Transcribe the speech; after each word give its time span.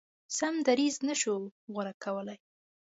سم 0.37 0.53
دریځ 0.67 0.95
نه 1.07 1.15
شو 1.21 1.35
غوره 1.73 1.93
کولای. 2.03 2.39